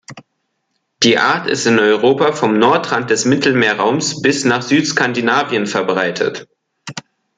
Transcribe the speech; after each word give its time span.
Die 1.03 1.19
Art 1.19 1.45
ist 1.47 1.67
in 1.67 1.77
Europa 1.77 2.31
vom 2.31 2.57
Nordrand 2.57 3.11
des 3.11 3.25
Mittelmeerraums 3.25 4.19
bis 4.23 4.45
nach 4.45 4.63
Südskandinavien 4.63 5.67
verbreitet. 5.67 6.47